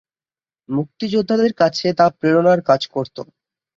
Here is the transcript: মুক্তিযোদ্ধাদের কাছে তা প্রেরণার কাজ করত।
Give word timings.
মুক্তিযোদ্ধাদের 0.69 1.51
কাছে 1.53 1.87
তা 1.93 2.05
প্রেরণার 2.19 2.59
কাজ 2.61 2.81
করত। 2.87 3.17